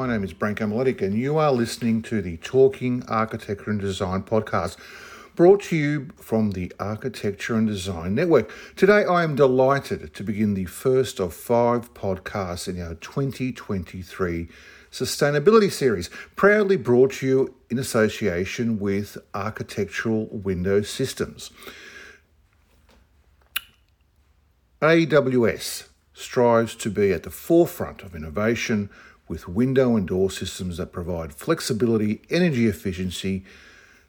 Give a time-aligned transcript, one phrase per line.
[0.00, 4.22] My name is Branko Miletic, and you are listening to the Talking Architecture and Design
[4.22, 4.78] podcast,
[5.36, 8.50] brought to you from the Architecture and Design Network.
[8.76, 14.48] Today, I am delighted to begin the first of five podcasts in our 2023
[14.90, 21.50] sustainability series, proudly brought to you in association with Architectural Window Systems.
[24.80, 28.88] AWS strives to be at the forefront of innovation
[29.30, 33.44] with window and door systems that provide flexibility, energy efficiency,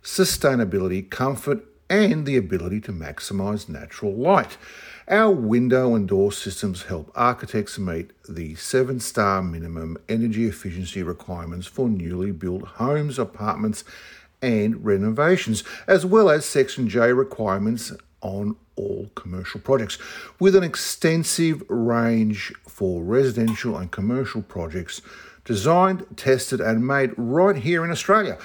[0.03, 4.57] sustainability, comfort, and the ability to maximize natural light.
[5.07, 11.67] Our window and door systems help architects meet the seven star minimum energy efficiency requirements
[11.67, 13.83] for newly built homes, apartments,
[14.41, 19.97] and renovations, as well as Section J requirements on all commercial projects,
[20.39, 25.01] with an extensive range for residential and commercial projects
[25.45, 28.37] designed, tested, and made right here in Australia.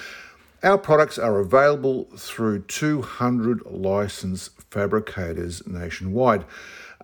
[0.62, 6.44] Our products are available through 200 licensed fabricators nationwide.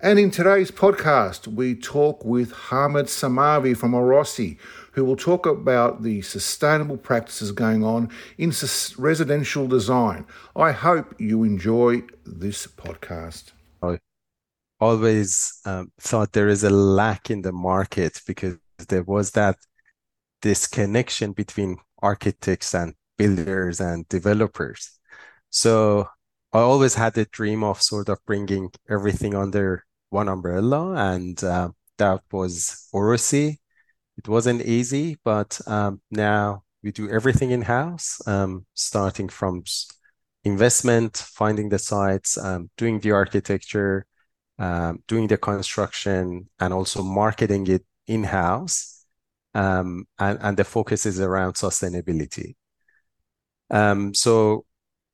[0.00, 4.58] And in today's podcast, we talk with Hamid Samavi from OROSI,
[4.92, 8.52] who will talk about the sustainable practices going on in
[8.98, 10.26] residential design.
[10.56, 13.52] I hope you enjoy this podcast.
[13.80, 14.00] I
[14.80, 18.56] always um, thought there is a lack in the market because
[18.88, 19.56] there was that
[20.42, 24.98] this connection between architects and builders and developers.
[25.50, 26.08] So
[26.52, 31.70] I always had the dream of sort of bringing everything under one umbrella, and uh,
[31.98, 33.56] that was OROSI.
[34.18, 39.62] It wasn't easy, but um, now we do everything in house, um, starting from
[40.44, 44.04] investment, finding the sites, um, doing the architecture,
[44.58, 49.01] um, doing the construction, and also marketing it in house
[49.54, 52.54] um, and, and the focus is around sustainability.
[53.70, 54.64] Um, so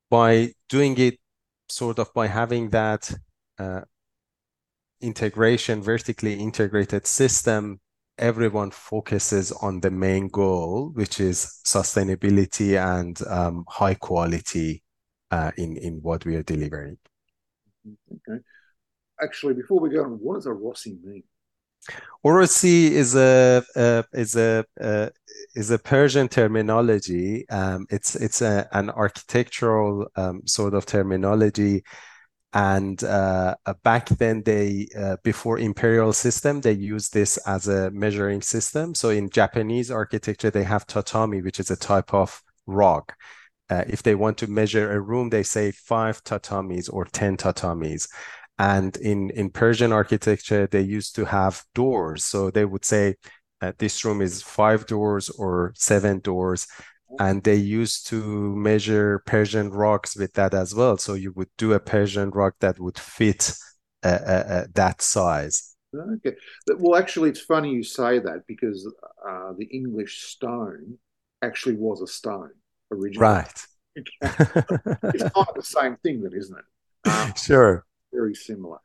[0.09, 1.19] by doing it
[1.69, 3.11] sort of by having that
[3.57, 3.81] uh,
[5.01, 7.79] integration, vertically integrated system,
[8.17, 14.83] everyone focuses on the main goal, which is sustainability and um, high quality
[15.31, 16.97] uh, in, in what we are delivering.
[17.87, 18.41] Okay.
[19.21, 21.23] Actually, before we go on, what does OROSI mean?
[22.25, 23.63] OROSI is a
[24.13, 24.65] is a
[25.55, 27.47] is a Persian terminology.
[27.49, 31.83] Um, it's it's a, an architectural um, sort of terminology,
[32.53, 38.41] and uh, back then they uh, before imperial system they used this as a measuring
[38.41, 38.95] system.
[38.95, 43.11] So in Japanese architecture they have tatami, which is a type of rug.
[43.69, 48.07] Uh, if they want to measure a room, they say five tatamis or ten tatamis
[48.59, 52.25] and in, in Persian architecture, they used to have doors.
[52.25, 53.15] So they would say
[53.61, 56.67] uh, this room is five doors or seven doors.
[57.19, 58.21] And they used to
[58.55, 60.97] measure Persian rocks with that as well.
[60.97, 63.53] So you would do a Persian rock that would fit
[64.03, 65.75] uh, uh, uh that size.
[65.95, 66.35] Okay.
[66.77, 68.85] Well, actually, it's funny you say that because
[69.27, 70.99] uh, the English stone
[71.41, 72.51] actually was a stone
[72.91, 73.25] originally.
[73.25, 73.65] Right.
[73.95, 76.65] it's kind of the same thing, then, isn't it?
[77.09, 78.77] Um, sure very similar.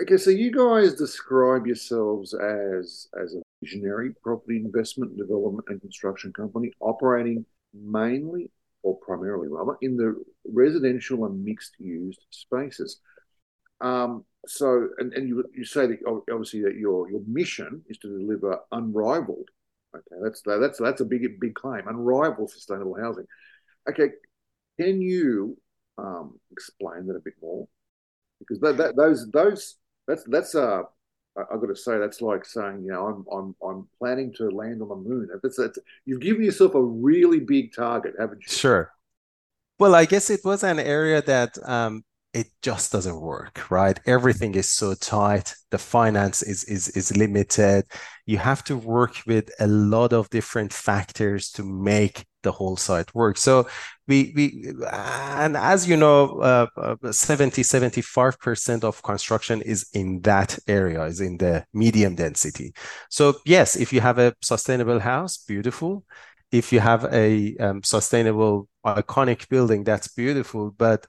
[0.00, 6.32] Okay, so you guys describe yourselves as as a visionary property investment, development, and construction
[6.32, 7.44] company operating
[7.74, 8.50] mainly
[8.82, 10.14] or primarily rather in the
[10.46, 13.00] residential and mixed use spaces.
[13.80, 15.98] Um, so, and, and you you say that
[16.30, 19.48] obviously that your your mission is to deliver unrivaled.
[19.94, 21.88] Okay, that's that's that's a big big claim.
[21.88, 23.26] Unrivaled sustainable housing.
[23.88, 24.10] Okay,
[24.78, 25.56] can you
[25.96, 27.66] um, explain that a bit more?
[28.38, 29.76] Because that, that those those
[30.06, 30.82] that's that's uh
[31.36, 34.82] I've got to say that's like saying you know I'm I'm I'm planning to land
[34.82, 35.28] on the moon.
[35.42, 38.56] That's, that's you've given yourself a really big target, haven't you?
[38.56, 38.92] Sure.
[39.78, 43.98] Well, I guess it was an area that um, it just doesn't work, right?
[44.06, 45.54] Everything is so tight.
[45.70, 47.86] The finance is is is limited.
[48.26, 53.12] You have to work with a lot of different factors to make the whole site
[53.14, 53.38] work.
[53.38, 53.66] So
[54.06, 60.20] we we and as you know, uh, uh 70 75 percent of construction is in
[60.22, 62.72] that area, is in the medium density.
[63.10, 66.04] So yes, if you have a sustainable house, beautiful.
[66.50, 71.06] If you have a um, sustainable iconic building, that's beautiful, but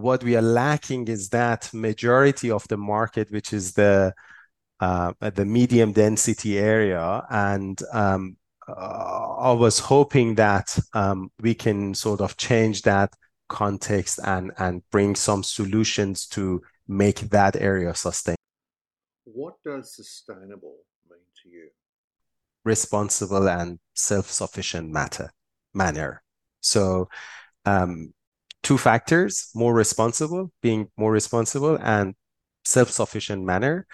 [0.00, 4.14] what we are lacking is that majority of the market, which is the
[4.80, 8.36] uh, the medium density area, and um,
[8.68, 13.12] uh, I was hoping that um, we can sort of change that
[13.48, 18.38] context and and bring some solutions to make that area sustainable.
[19.24, 20.76] What does sustainable
[21.10, 21.68] mean to you?
[22.64, 25.32] Responsible and self-sufficient matter
[25.74, 26.22] manner.
[26.60, 27.08] So
[27.64, 28.12] um,
[28.68, 32.14] two factors: more responsible, being more responsible, and
[32.64, 33.86] self-sufficient manner.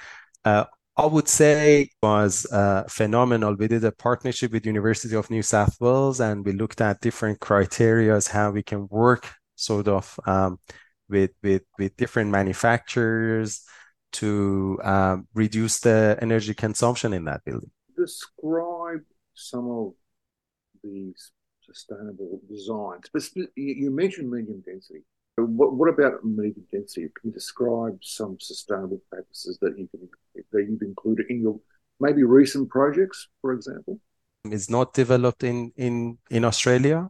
[0.45, 0.65] Uh,
[0.97, 3.55] I would say was uh, phenomenal.
[3.55, 7.39] We did a partnership with University of New South Wales, and we looked at different
[7.39, 10.59] criterias how we can work sort of um,
[11.09, 13.63] with with with different manufacturers
[14.19, 17.71] to um, reduce the energy consumption in that building.
[17.97, 19.05] Describe
[19.35, 19.93] some of
[20.83, 21.31] these
[21.65, 23.09] sustainable designs.
[23.13, 23.23] But
[23.57, 25.03] you mentioned medium density.
[25.37, 27.09] What, what about medium density?
[27.21, 30.09] Can you describe some sustainable practices that you can
[30.53, 31.59] that you've included in your
[32.01, 34.01] maybe recent projects, for example?
[34.45, 37.09] It's not developed in in in Australia.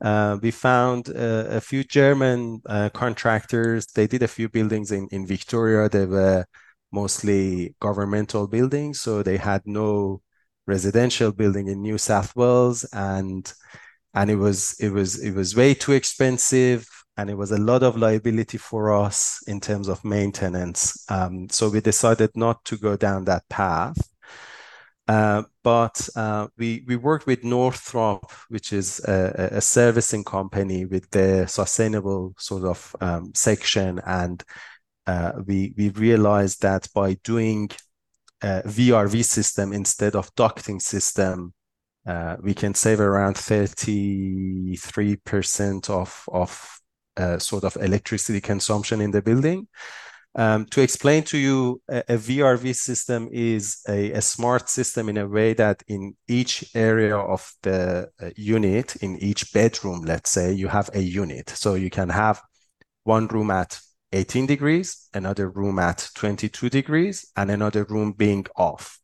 [0.00, 3.86] Uh, we found uh, a few German uh, contractors.
[3.86, 5.88] They did a few buildings in, in Victoria.
[5.88, 6.44] They were
[6.92, 10.20] mostly governmental buildings, so they had no
[10.66, 13.52] residential building in New South Wales, and
[14.16, 17.82] and it was it was it was way too expensive, and it was a lot
[17.82, 21.04] of liability for us in terms of maintenance.
[21.10, 23.96] Um, so we decided not to go down that path.
[25.06, 31.08] Uh, but uh, we we worked with Northrop, which is a, a servicing company with
[31.10, 34.42] the sustainable sort of um, section, and
[35.06, 37.70] uh, we we realized that by doing
[38.42, 41.52] a VRV system instead of ducting system,
[42.06, 46.80] uh, we can save around thirty three percent of of
[47.16, 49.68] uh, sort of electricity consumption in the building.
[50.38, 55.16] Um, to explain to you, a, a VRV system is a, a, smart system in
[55.16, 60.52] a way that in each area of the uh, unit, in each bedroom, let's say,
[60.52, 61.48] you have a unit.
[61.48, 62.42] So you can have
[63.04, 63.80] one room at
[64.12, 69.00] 18 degrees, another room at 22 degrees, and another room being off.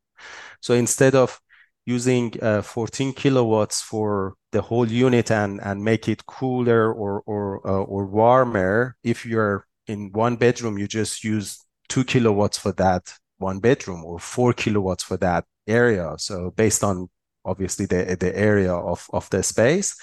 [0.60, 1.40] So instead of
[1.84, 7.66] using uh, 14 kilowatts for the whole unit and, and make it cooler or, or,
[7.66, 13.12] uh, or warmer, if you're in one bedroom, you just use two kilowatts for that
[13.38, 16.14] one bedroom or four kilowatts for that area.
[16.18, 17.08] So based on
[17.44, 19.96] obviously the, the area of, of the space,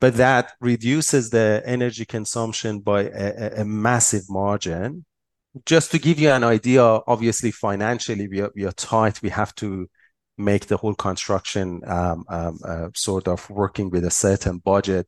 [0.00, 5.04] but that reduces the energy consumption by a, a massive margin.
[5.66, 9.20] Just to give you an idea, obviously financially we are, we are tight.
[9.22, 9.88] We have to
[10.38, 15.06] make the whole construction um, um, uh, sort of working with a certain budget.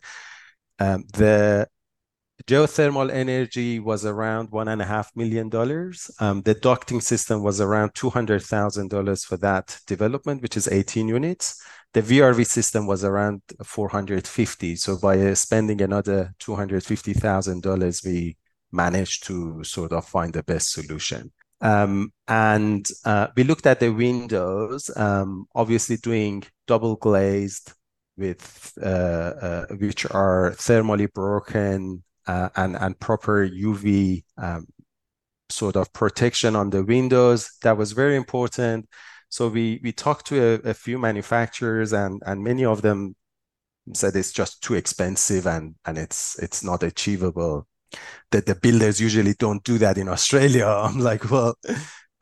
[0.79, 1.69] Um, the
[2.47, 6.11] geothermal energy was around one and a half million dollars.
[6.21, 10.69] Um, the ducting system was around two hundred thousand dollars for that development, which is
[10.69, 11.63] eighteen units.
[11.93, 14.77] The VRV system was around four hundred fifty.
[14.77, 18.37] So by spending another two hundred fifty thousand dollars, we
[18.73, 21.33] managed to sort of find the best solution.
[21.65, 27.73] Um, and uh, we looked at the windows, um, obviously doing double glazed
[28.19, 34.67] with uh, uh, which are thermally broken uh, and and proper UV um,
[35.49, 37.51] sort of protection on the windows.
[37.63, 38.89] That was very important.
[39.31, 43.17] So we we talked to a, a few manufacturers, and and many of them
[43.95, 47.67] said it's just too expensive and and it's it's not achievable.
[48.31, 50.67] That the builders usually don't do that in Australia.
[50.85, 51.55] I'm like, well,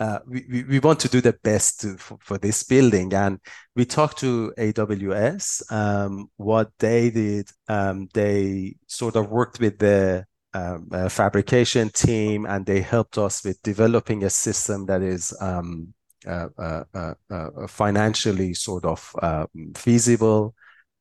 [0.01, 3.15] uh, we, we want to do the best to, for, for, this building.
[3.15, 3.39] And
[3.77, 5.71] we talked to AWS.
[5.71, 12.47] Um, what they did, um, they sort of worked with the um, uh, fabrication team
[12.47, 15.95] and they helped us with developing a system that is um,
[16.27, 20.55] uh, uh, uh, uh, financially sort of um, feasible.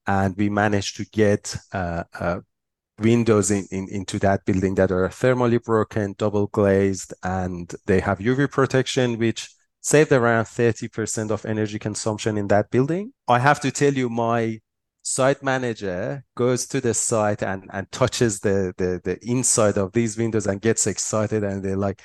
[0.08, 1.56] And we managed to get
[3.02, 8.20] windows in, in, into that building that are thermally broken, double glazed, and they have
[8.20, 9.50] UV protection, which
[9.82, 13.14] saved around 30% of energy consumption in that building.
[13.28, 14.60] I have to tell you, my
[15.02, 20.18] site manager goes to the site and, and touches the, the, the inside of these
[20.18, 22.02] windows and gets excited and they're like,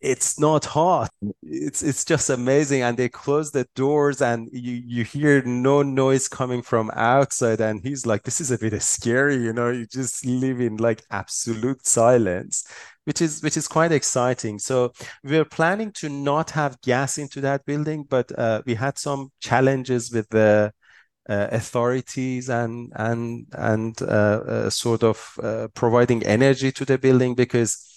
[0.00, 1.10] it's not hot.
[1.42, 2.82] It's it's just amazing.
[2.82, 7.60] And they close the doors and you you hear no noise coming from outside.
[7.60, 11.02] And he's like this is a bit scary you know you just live in like
[11.10, 12.64] absolute silence
[13.04, 14.58] which is which is quite exciting.
[14.58, 14.92] So
[15.24, 20.12] we're planning to not have gas into that building but uh, we had some challenges
[20.12, 20.72] with the
[21.28, 27.34] uh, authorities and and and uh, uh, sort of uh, providing energy to the building
[27.34, 27.91] because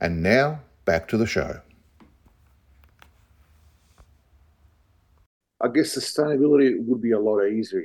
[0.00, 1.62] And now, back to the show.
[5.60, 7.82] I guess sustainability would be a lot easier,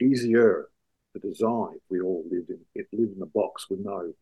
[0.00, 0.68] easier
[1.14, 4.12] the design we all lived in it lived in a box with no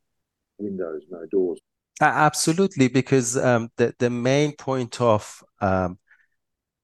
[0.59, 1.59] windows, no doors.
[2.00, 5.99] Absolutely, because um, the the main point of um,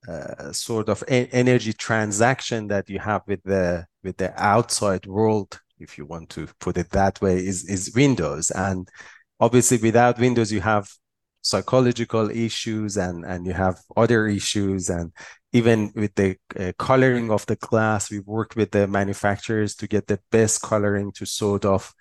[0.08, 5.60] uh, sort of a- energy transaction that you have with the with the outside world,
[5.78, 8.88] if you want to put it that way, is is Windows, and
[9.40, 10.88] obviously without Windows you have
[11.40, 15.12] psychological issues and and you have other issues and
[15.56, 20.06] even with the uh, coloring of the glass, we worked with the manufacturers to get
[20.06, 21.94] the best coloring to sort of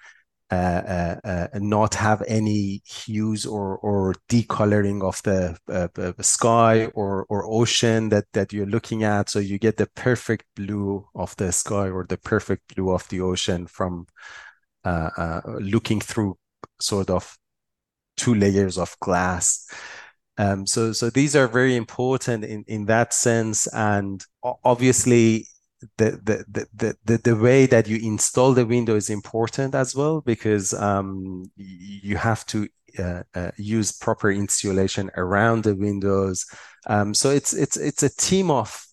[0.51, 7.25] uh, uh, uh not have any hues or or decoloring of the uh, sky or
[7.29, 9.29] or ocean that that you're looking at.
[9.29, 13.21] So you get the perfect blue of the sky or the perfect blue of the
[13.21, 14.05] ocean from
[14.83, 16.37] uh, looking through
[16.79, 17.37] sort of
[18.17, 19.67] two layers of glass.
[20.37, 23.67] Um, so, so these are very important in, in that sense.
[23.67, 24.23] And
[24.63, 25.47] obviously,
[25.97, 30.21] the, the, the, the, the way that you install the window is important as well,
[30.21, 32.67] because um, you have to
[32.99, 36.45] uh, uh, use proper insulation around the windows.
[36.87, 38.85] Um, so it's, it's, it's a team of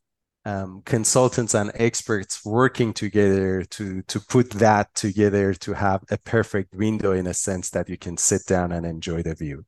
[0.44, 6.74] um, consultants and experts working together to to put that together to have a perfect
[6.74, 9.64] window in a sense that you can sit down and enjoy the view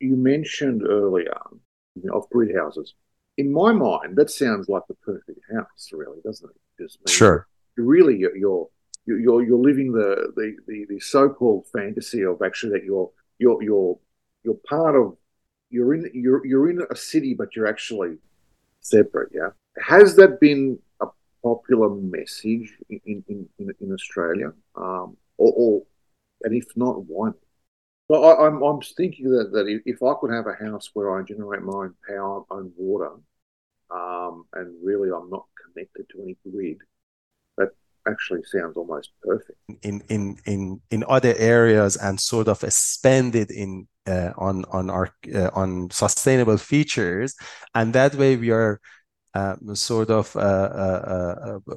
[0.00, 1.38] you mentioned earlier
[1.94, 2.94] you know, of grid houses.
[3.38, 6.82] In my mind, that sounds like the perfect house, really, doesn't it?
[6.82, 7.46] Just sure.
[7.76, 8.68] Really, you're you're
[9.06, 13.98] you're, you're living the, the, the, the so-called fantasy of actually that you're you're you're
[14.42, 15.16] you're part of
[15.70, 18.16] you're in you're you're in a city, but you're actually
[18.80, 19.30] separate.
[19.34, 19.50] Yeah.
[19.82, 21.06] Has that been a
[21.42, 24.52] popular message in in in, in Australia?
[24.74, 25.82] Um, or, or
[26.42, 27.36] and if not, why not?
[28.08, 31.18] Well, I, am I'm, I'm thinking that, that if I could have a house where
[31.18, 33.12] I generate my own power, own water,
[33.90, 36.78] um, and really I'm not connected to any grid,
[37.58, 37.70] that
[38.08, 39.58] actually sounds almost perfect.
[39.82, 45.12] In in in in other areas and sort of it in uh, on on our
[45.34, 47.34] uh, on sustainable features,
[47.74, 48.80] and that way we are
[49.34, 51.74] uh, sort of uh, uh, uh,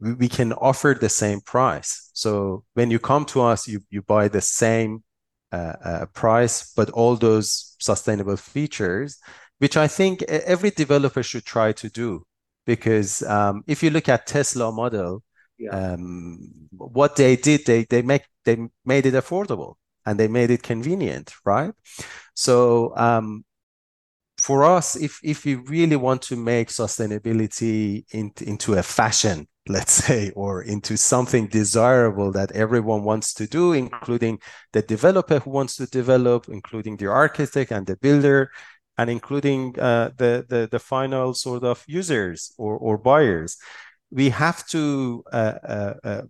[0.00, 2.10] we can offer the same price.
[2.12, 5.02] So when you come to us, you you buy the same
[5.56, 9.18] uh, price, but all those sustainable features,
[9.58, 12.24] which I think every developer should try to do.
[12.64, 15.22] Because um, if you look at Tesla model,
[15.58, 15.70] yeah.
[15.70, 16.38] um,
[16.70, 19.74] what they did, they they make they made it affordable
[20.06, 21.72] and they made it convenient, right?
[22.34, 23.44] So um,
[24.38, 29.92] for us, if if we really want to make sustainability into, into a fashion let's
[30.04, 34.38] say, or into something desirable that everyone wants to do, including
[34.72, 38.50] the developer who wants to develop, including the architect and the builder,
[38.98, 43.56] and including uh, the, the, the final sort of users or, or buyers.
[44.10, 46.22] We have to uh, uh, uh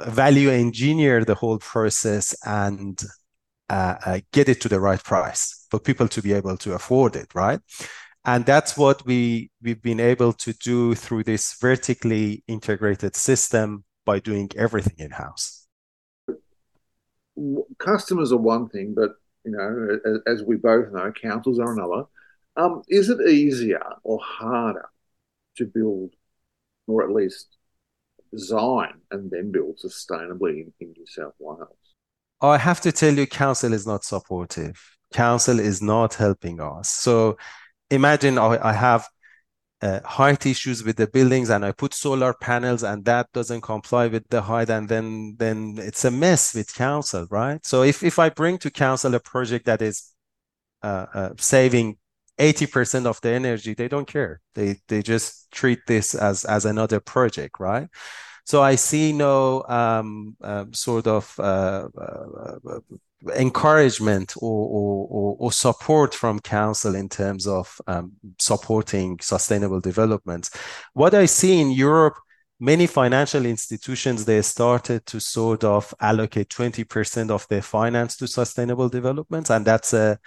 [0.00, 3.02] value engineer the whole process and
[3.70, 7.16] uh, uh, get it to the right price for people to be able to afford
[7.16, 7.60] it, right?
[8.24, 14.18] And that's what we we've been able to do through this vertically integrated system by
[14.18, 15.66] doing everything in house.
[17.78, 19.12] Customers are one thing, but
[19.44, 22.04] you know, as, we both know, councils are another.
[22.56, 24.88] Um, is it easier or harder
[25.56, 26.14] to build,
[26.86, 27.48] or at least
[28.32, 31.76] design and then build sustainably in, in New South Wales?
[32.40, 34.80] I have to tell you, council is not supportive.
[35.12, 36.88] Council is not helping us.
[36.88, 37.36] So
[37.90, 39.08] imagine I, I have
[39.82, 44.06] uh, height issues with the buildings and I put solar panels and that doesn't comply
[44.06, 47.64] with the height and then then it's a mess with council, right?
[47.66, 50.12] So if, if I bring to council a project that is
[50.82, 51.98] uh, uh, saving
[52.38, 54.40] 80% of the energy, they don't care.
[54.54, 57.88] They they just treat this as as another project, right?
[58.46, 62.80] So I see no um, uh, sort of uh, uh,
[63.36, 70.50] encouragement or, or, or, support from council in terms of um, supporting sustainable development.
[70.92, 72.14] What I see in Europe,
[72.60, 78.88] many financial institutions they started to sort of allocate 20% of their finance to sustainable
[78.88, 80.18] development, and that's a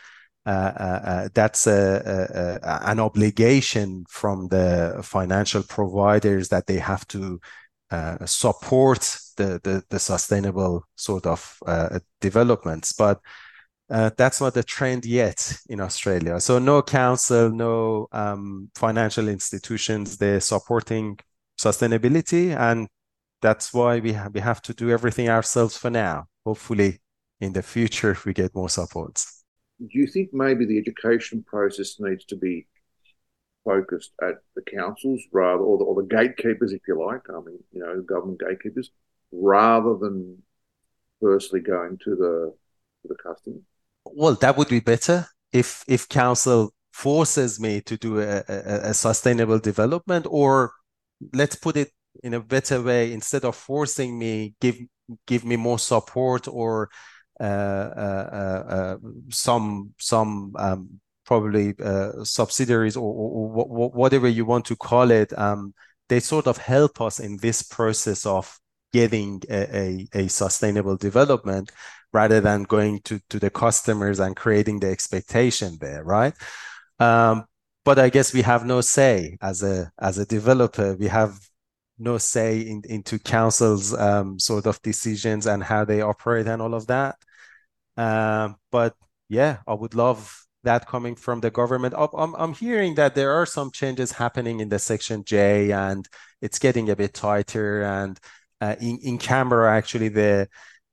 [0.47, 7.37] uh, uh, uh, that's a, an obligation from the financial providers that they have to
[7.91, 8.99] uh, support
[9.37, 12.93] the, the, the sustainable sort of uh, developments.
[12.93, 13.19] But
[13.89, 16.39] uh, that's not the trend yet in Australia.
[16.39, 21.17] So no council, no um, financial institutions, they're supporting
[21.57, 22.87] sustainability, and
[23.41, 26.25] that's why we have, we have to do everything ourselves for now.
[26.45, 26.99] Hopefully,
[27.39, 29.43] in the future, if we get more supports.
[29.79, 32.67] Do you think maybe the education process needs to be
[33.67, 37.23] focused at the councils rather, or the, or the gatekeepers, if you like.
[37.29, 38.89] I mean, you know, government gatekeepers,
[39.31, 40.41] rather than
[41.21, 42.53] firstly going to the
[43.01, 43.61] to the customer.
[44.05, 48.93] Well, that would be better if if council forces me to do a, a, a
[48.93, 50.71] sustainable development, or
[51.33, 51.91] let's put it
[52.23, 54.77] in a better way, instead of forcing me, give
[55.25, 56.89] give me more support or
[57.39, 58.97] uh, uh, uh, uh
[59.29, 65.37] some some um, probably uh, subsidiaries or, or, or, whatever you want to call it,
[65.37, 65.73] um,
[66.09, 68.57] they sort of help us in this process of
[68.93, 71.69] getting a, a, a, sustainable development
[72.13, 76.33] rather than going to, to the customers and creating the expectation there, right?
[76.99, 77.45] Um,
[77.83, 80.95] but I guess we have no say as a as a developer.
[80.95, 81.39] We have
[81.99, 86.73] no say in, into councils' um, sort of decisions and how they operate and all
[86.73, 87.15] of that.
[87.97, 88.95] Um, but
[89.29, 91.93] yeah, I would love that coming from the government.
[91.97, 96.07] I'm, I'm hearing that there are some changes happening in the Section J and
[96.41, 97.83] it's getting a bit tighter.
[97.83, 98.19] And
[98.59, 100.47] uh, in, in Canberra, actually, the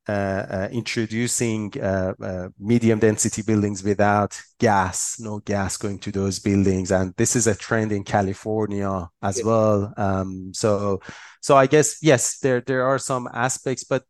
[0.06, 6.38] uh, uh, introducing uh, uh, medium density buildings without gas, no gas going to those
[6.38, 9.46] buildings, and this is a trend in California as yeah.
[9.46, 9.94] well.
[9.96, 11.00] Um, so,
[11.40, 14.04] so I guess yes, there there are some aspects, but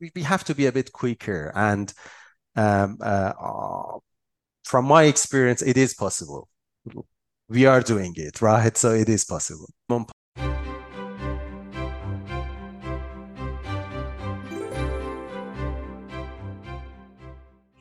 [0.00, 1.92] we, we have to be a bit quicker and
[2.54, 3.32] um, uh,
[4.64, 6.48] from my experience, it is possible.
[7.48, 8.76] We are doing it, right?
[8.76, 9.68] So it is possible.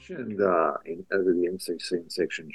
[0.09, 2.49] And uh, in, over the NCC Section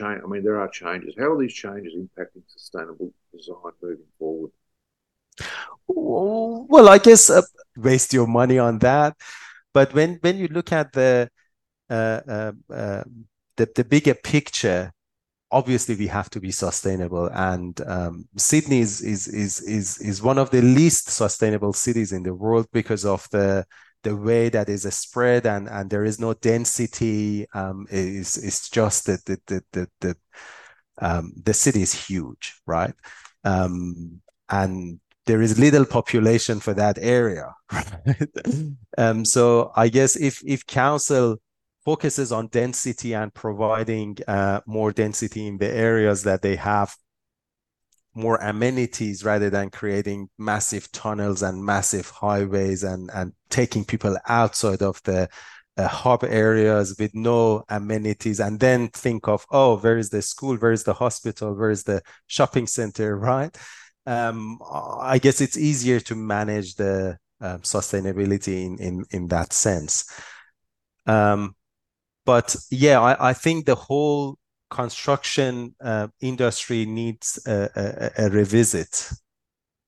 [0.00, 1.14] I mean, there are changes.
[1.18, 4.50] How are these changes impacting sustainable design moving forward?
[5.86, 7.42] Well, I guess uh,
[7.76, 9.16] waste your money on that.
[9.72, 11.28] But when when you look at the
[11.90, 14.92] uh, uh, um, the, the bigger picture
[15.50, 17.26] obviously we have to be sustainable.
[17.32, 22.22] And um, sydney is, is is is is one of the least sustainable cities in
[22.22, 23.64] the world because of the
[24.02, 27.46] the way that is a spread and and there is no density.
[27.54, 30.16] Um is is just that the the the, the,
[31.00, 32.94] um, the city is huge right?
[33.44, 38.28] Um and there is little population for that area right?
[38.98, 41.36] um so i guess if if council
[41.86, 46.92] focuses on density and providing uh, more density in the areas that they have
[48.12, 54.82] more amenities rather than creating massive tunnels and massive highways and, and taking people outside
[54.82, 55.28] of the
[55.76, 58.40] uh, hub areas with no amenities.
[58.40, 60.56] And then think of oh where is the school?
[60.56, 61.54] Where is the hospital?
[61.54, 63.56] Where is the shopping center right?
[64.08, 64.60] Um,
[65.00, 70.04] i guess it's easier to manage the uh, sustainability in, in in that sense.
[71.06, 71.55] Um,
[72.26, 74.36] but yeah, I, I think the whole
[74.68, 77.70] construction uh, industry needs a,
[78.18, 79.10] a, a revisit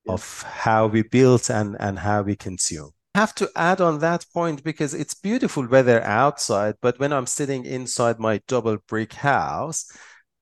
[0.07, 0.15] yeah.
[0.15, 2.93] of how we build and, and how we consume.
[3.15, 7.27] I have to add on that point because it's beautiful weather outside, but when I'm
[7.27, 9.91] sitting inside my double brick house,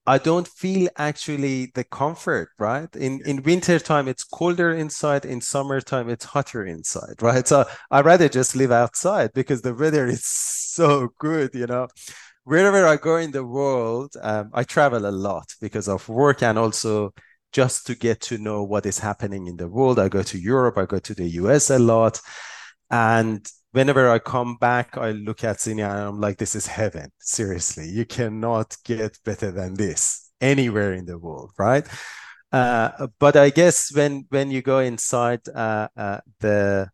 [0.07, 2.95] I don't feel actually the comfort, right?
[2.97, 5.25] In in winter time, it's colder inside.
[5.25, 7.47] In summertime, it's hotter inside, right?
[7.47, 11.89] So I rather just live outside because the weather is so good, you know.
[12.45, 16.59] Wherever I go in the world, um, I travel a lot because of work and
[16.59, 17.13] also
[17.53, 19.99] just to get to know what is happening in the world.
[19.99, 22.21] I go to Europe, I go to the US a lot,
[22.91, 23.45] and
[23.77, 27.11] whenever I come back, I look at Sydney and I'm like, this is heaven.
[27.19, 31.87] Seriously, you cannot get better than this anywhere in the world, right?
[32.51, 36.89] Uh, but I guess when when you go inside uh, uh, the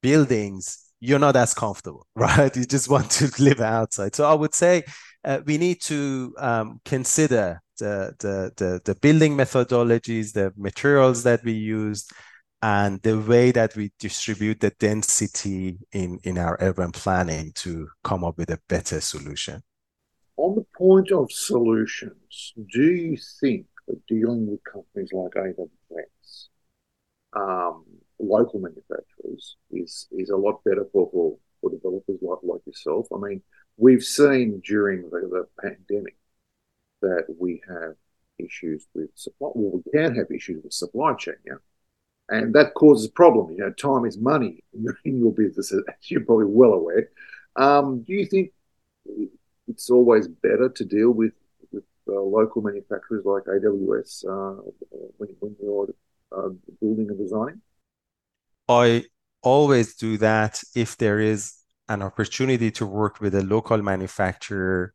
[0.00, 2.56] buildings, you're not as comfortable, right?
[2.56, 4.16] You just want to live outside.
[4.16, 4.84] So I would say
[5.24, 11.44] uh, we need to um, consider the, the the the building methodologies, the materials that
[11.44, 12.06] we use,
[12.64, 18.24] and the way that we distribute the density in, in our urban planning to come
[18.24, 19.62] up with a better solution.
[20.38, 26.48] On the point of solutions, do you think that dealing with companies like AWS,
[27.34, 27.84] um,
[28.18, 33.08] local manufacturers, is is a lot better for, for, for developers like, like yourself?
[33.14, 33.42] I mean,
[33.76, 36.16] we've seen during the, the pandemic
[37.02, 37.96] that we have
[38.38, 39.50] issues with supply.
[39.54, 41.34] Well, we can have issues with supply chain.
[41.44, 41.56] Yeah
[42.28, 43.50] and that causes a problem.
[43.50, 44.62] You know, time is money
[45.04, 47.10] in your business, as you're probably well aware.
[47.56, 48.52] Um, do you think
[49.68, 51.32] it's always better to deal with
[51.72, 54.62] with uh, local manufacturers like AWS uh,
[55.18, 55.88] when, when you're
[56.32, 57.60] uh, building and designing?
[58.68, 59.04] I
[59.42, 61.54] always do that if there is
[61.88, 64.94] an opportunity to work with a local manufacturer.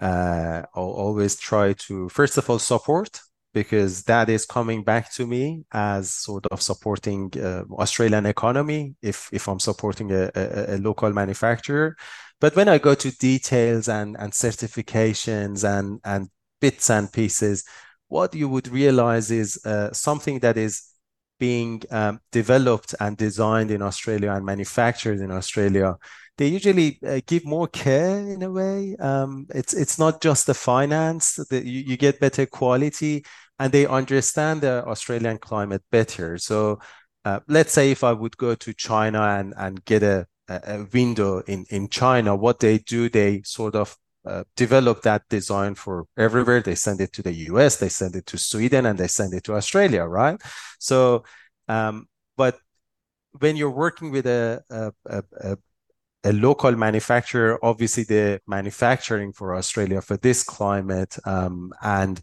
[0.00, 3.20] Uh, I'll always try to first of all support
[3.52, 9.28] because that is coming back to me as sort of supporting uh, Australian economy if
[9.32, 11.96] if I'm supporting a, a, a, local manufacturer.
[12.40, 16.28] But when I go to details and and certifications and and
[16.60, 17.64] bits and pieces,
[18.08, 20.89] what you would realize is uh, something that is
[21.40, 25.96] being um, developed and designed in Australia and manufactured in Australia
[26.40, 28.96] they usually uh, give more care in a way.
[28.98, 33.26] Um, it's it's not just the finance that you, you get better quality,
[33.58, 36.38] and they understand the Australian climate better.
[36.38, 36.78] So
[37.26, 41.40] uh, let's say if I would go to China and and get a a window
[41.40, 43.94] in in China, what they do, they sort of
[44.26, 46.60] uh, develop that design for everywhere.
[46.60, 49.44] They send it to the US, they send it to Sweden, and they send it
[49.44, 50.40] to Australia, right?
[50.78, 51.24] So,
[51.68, 52.06] um,
[52.36, 52.58] but
[53.38, 55.56] when you're working with a, a, a,
[56.24, 61.16] a local manufacturer, obviously the manufacturing for Australia for this climate.
[61.24, 62.20] Um, and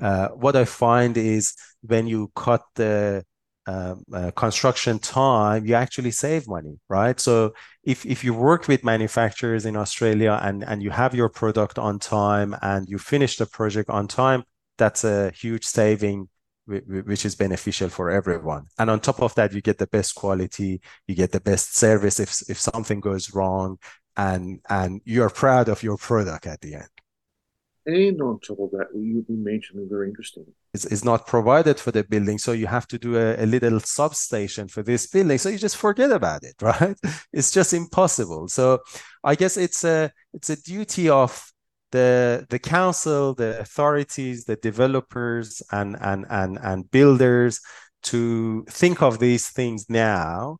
[0.00, 3.24] uh, what I find is when you cut the
[3.66, 7.18] um, uh, construction time, you actually save money, right?
[7.20, 7.52] So
[7.88, 11.98] if if you work with manufacturers in Australia and and you have your product on
[11.98, 14.44] time and you finish the project on time,
[14.76, 16.28] that's a huge saving
[16.66, 18.66] which is beneficial for everyone.
[18.78, 22.20] And on top of that, you get the best quality, you get the best service
[22.20, 23.78] if if something goes wrong,
[24.16, 26.97] and and you're proud of your product at the end.
[27.88, 30.44] And on top of that, you mentioned very interesting.
[30.74, 33.80] It's, it's not provided for the building, so you have to do a, a little
[33.80, 35.38] substation for this building.
[35.38, 36.94] So you just forget about it, right?
[37.32, 38.48] It's just impossible.
[38.48, 38.80] So
[39.24, 41.50] I guess it's a it's a duty of
[41.90, 47.58] the the council, the authorities, the developers, and and and and builders
[48.02, 50.58] to think of these things now.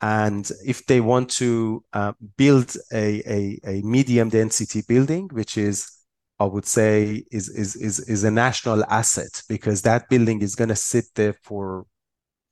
[0.00, 5.93] And if they want to uh, build a, a, a medium density building, which is
[6.38, 10.68] I would say is is is is a national asset because that building is going
[10.70, 11.86] to sit there for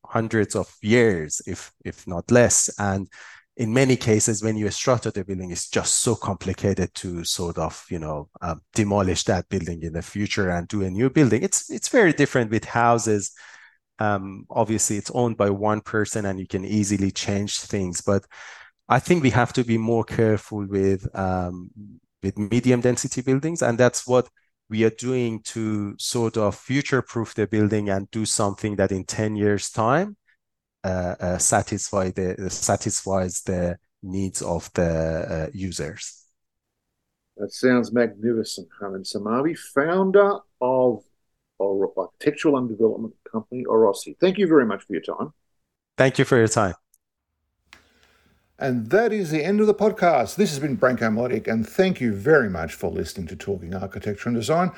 [0.07, 3.09] hundreds of years, if if not less, and
[3.57, 7.85] in many cases, when you structure the building, it's just so complicated to sort of,
[7.90, 11.42] you know, um, demolish that building in the future and do a new building.
[11.42, 13.33] It's it's very different with houses.
[13.99, 18.01] Um, obviously, it's owned by one person, and you can easily change things.
[18.01, 18.25] But
[18.88, 21.71] I think we have to be more careful with um,
[22.22, 24.28] with medium density buildings, and that's what
[24.68, 29.04] we are doing to sort of future proof the building and do something that in
[29.04, 30.16] 10 years time
[30.85, 36.24] uh, uh, satisfy the satisfies the needs of the uh, users.
[37.37, 41.04] That sounds magnificent, Hamid Samavi, founder of
[41.61, 44.16] architectural and development company OROSI.
[44.20, 45.32] Thank you very much for your time.
[45.96, 46.74] Thank you for your time.
[48.62, 50.37] And that is the end of the podcast.
[50.37, 54.29] This has been Branko Miletic, and thank you very much for listening to Talking Architecture
[54.29, 54.70] and Design,